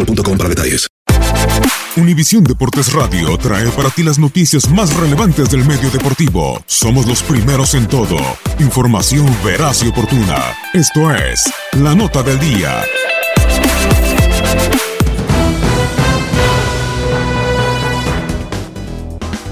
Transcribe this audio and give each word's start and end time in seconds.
boostmobile.com 0.00 0.38
para 0.38 0.48
detalles. 0.48 0.86
Univisión 1.96 2.44
Deportes 2.44 2.92
Radio 2.92 3.36
trae 3.36 3.68
para 3.70 3.90
ti 3.90 4.02
las 4.02 4.18
noticias 4.18 4.70
más 4.70 4.94
relevantes 4.94 5.50
del 5.50 5.64
medio 5.64 5.90
deportivo. 5.90 6.62
Somos 6.66 7.06
los 7.06 7.22
primeros 7.22 7.74
en 7.74 7.88
todo. 7.88 8.16
Información 8.58 9.26
veraz 9.44 9.82
y 9.82 9.88
oportuna. 9.88 10.54
Esto 10.72 11.12
es 11.14 11.52
La 11.72 11.94
Nota 11.94 12.22
del 12.22 12.38
Día. 12.38 12.84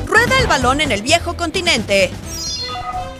Rueda 0.07 0.39
el 0.41 0.47
balón 0.47 0.81
en 0.81 0.93
el 0.93 1.03
viejo 1.03 1.37
continente. 1.37 2.11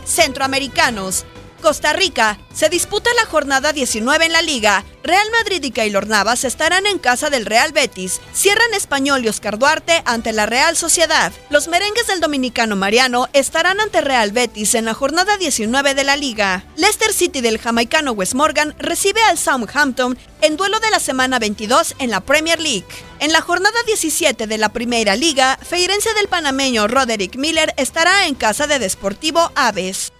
Centroamericanos. 0.05 1.25
Costa 1.59 1.93
Rica. 1.93 2.39
Se 2.53 2.69
disputa 2.69 3.09
la 3.15 3.25
jornada 3.25 3.73
19 3.73 4.25
en 4.25 4.33
la 4.33 4.41
liga. 4.41 4.83
Real 5.03 5.27
Madrid 5.31 5.63
y 5.63 5.71
Keylor 5.71 6.07
Navas 6.07 6.43
estarán 6.43 6.85
en 6.85 6.99
casa 6.99 7.29
del 7.29 7.45
Real 7.45 7.71
Betis. 7.71 8.19
Cierran 8.33 8.73
Español 8.73 9.23
y 9.23 9.29
Oscar 9.29 9.57
Duarte 9.57 10.01
ante 10.05 10.33
la 10.33 10.45
Real 10.45 10.75
Sociedad. 10.75 11.31
Los 11.49 11.67
merengues 11.67 12.07
del 12.07 12.19
dominicano 12.19 12.75
Mariano 12.75 13.27
estarán 13.33 13.79
ante 13.79 14.01
Real 14.01 14.31
Betis 14.31 14.75
en 14.75 14.85
la 14.85 14.93
jornada 14.93 15.37
19 15.37 15.95
de 15.95 16.03
la 16.03 16.15
liga. 16.15 16.65
Leicester 16.75 17.13
City 17.13 17.41
del 17.41 17.59
jamaicano 17.59 18.11
Wes 18.11 18.35
Morgan 18.35 18.75
recibe 18.77 19.21
al 19.23 19.37
Southampton 19.37 20.17
en 20.41 20.57
duelo 20.57 20.79
de 20.79 20.91
la 20.91 20.99
semana 20.99 21.39
22 21.39 21.95
en 21.99 22.09
la 22.09 22.21
Premier 22.21 22.59
League. 22.59 22.87
En 23.19 23.31
la 23.31 23.41
jornada 23.41 23.77
17 23.85 24.47
de 24.47 24.57
la 24.57 24.69
Primera 24.69 25.15
Liga, 25.15 25.57
Feirense 25.61 26.13
del 26.13 26.27
panameño 26.27 26.87
Roderick 26.87 27.35
Miller 27.35 27.73
estará 27.77 28.27
en 28.27 28.35
casa 28.35 28.67
de 28.67 28.79
Desportivo 28.79 29.51
Aves. 29.55 30.11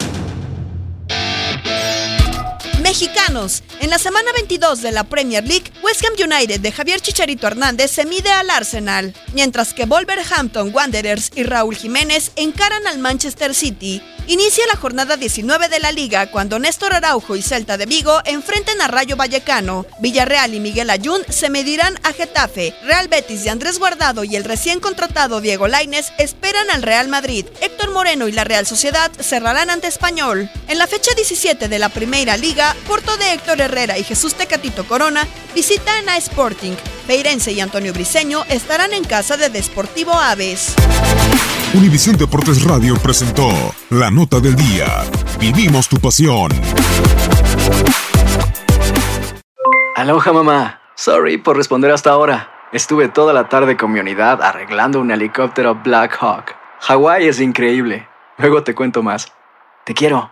Mexicanos. 2.89 3.61
En 3.81 3.91
la 3.91 4.00
semana 4.00 4.31
22 4.33 4.81
de 4.81 4.91
la 4.91 5.03
Premier 5.03 5.47
League, 5.47 5.72
West 5.83 6.03
Ham 6.03 6.13
United 6.17 6.59
de 6.59 6.72
Javier 6.72 7.00
Chicharito 7.00 7.45
Hernández 7.45 7.91
se 7.91 8.03
mide 8.03 8.31
al 8.31 8.50
Arsenal, 8.50 9.13
mientras 9.33 9.75
que 9.75 9.85
Wolverhampton 9.85 10.73
Wanderers 10.73 11.29
y 11.35 11.44
Raúl 11.44 11.75
Jiménez 11.75 12.31
encaran 12.35 12.88
al 12.88 12.97
Manchester 12.97 13.53
City. 13.53 14.01
Inicia 14.29 14.63
la 14.67 14.79
jornada 14.79 15.17
19 15.17 15.69
de 15.69 15.79
la 15.79 15.91
liga 15.91 16.29
cuando 16.29 16.59
Néstor 16.59 16.94
Araujo 16.94 17.35
y 17.35 17.41
Celta 17.41 17.78
de 17.78 17.88
Vigo 17.88 18.22
enfrenten 18.25 18.79
a 18.79 18.88
Rayo 18.88 19.16
Vallecano. 19.16 19.88
Villarreal 20.01 20.53
y 20.53 20.59
Miguel 20.59 20.91
Ayun 20.91 21.23
se 21.29 21.49
medirán 21.49 21.99
a 22.03 22.13
Getafe. 22.13 22.75
Real 22.83 23.07
Betis 23.07 23.44
de 23.44 23.49
Andrés 23.49 23.79
Guardado 23.79 24.23
y 24.23 24.35
el 24.35 24.44
recién 24.44 24.81
contratado 24.81 25.41
Diego 25.41 25.67
Lainez 25.67 26.11
esperan 26.19 26.69
al 26.69 26.83
Real 26.83 27.07
Madrid. 27.07 27.47
Héctor 27.59 27.89
Moreno 27.91 28.28
y 28.28 28.31
la 28.31 28.44
Real 28.44 28.67
Sociedad 28.67 29.11
cerrarán 29.19 29.72
ante 29.72 29.88
Español. 29.88 30.47
En 30.67 30.78
la 30.78 30.85
fecha 30.85 31.11
17 31.16 31.67
de 31.67 31.79
la 31.79 31.89
Primera 31.89 32.38
Liga, 32.38 32.75
Porto 32.79 33.16
de 33.17 33.34
Héctor 33.34 33.62
Herrera 33.62 33.97
y 33.97 34.03
Jesús 34.03 34.35
Tecatito 34.35 34.85
Corona 34.85 35.28
visitan 35.53 36.07
a 36.09 36.17
Sporting. 36.17 36.73
Peirense 37.07 37.51
y 37.51 37.59
Antonio 37.59 37.94
Briseño 37.94 38.44
estarán 38.50 38.94
en 38.94 39.03
casa 39.03 39.38
de 39.38 39.50
Desportivo 39.50 40.13
Aves. 40.13 40.75
Univisión 41.73 42.17
Deportes 42.17 42.63
Radio 42.63 42.95
presentó 42.95 43.50
La 43.90 44.09
Nota 44.09 44.40
del 44.40 44.56
Día. 44.56 44.88
Vivimos 45.40 45.88
tu 45.88 45.97
pasión. 45.97 46.51
Aloha 49.96 50.34
mamá. 50.34 50.81
Sorry 50.96 51.38
por 51.38 51.57
responder 51.57 51.91
hasta 51.91 52.11
ahora. 52.11 52.51
Estuve 52.72 53.09
toda 53.09 53.34
la 53.34 53.50
tarde 53.50 53.78
con 53.78 53.91
mi 53.91 54.00
unidad 54.00 54.41
arreglando 54.41 55.00
un 55.00 55.11
helicóptero 55.11 55.75
Black 55.75 56.17
Hawk. 56.19 56.56
Hawái 56.81 57.28
es 57.28 57.40
increíble. 57.40 58.07
Luego 58.38 58.63
te 58.63 58.75
cuento 58.75 59.03
más. 59.03 59.31
Te 59.85 59.94
quiero. 59.94 60.31